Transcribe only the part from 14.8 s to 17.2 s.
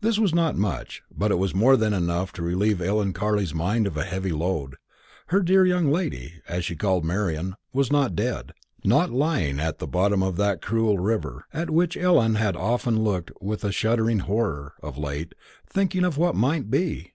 of late, thinking of what might be.